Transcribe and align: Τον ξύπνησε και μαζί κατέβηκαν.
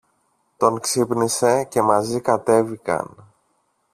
Τον 0.57 0.79
ξύπνησε 0.79 1.63
και 1.63 1.81
μαζί 1.81 2.21
κατέβηκαν. 2.21 3.15